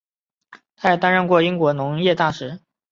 [0.75, 2.59] 他也担任过英国农业大臣。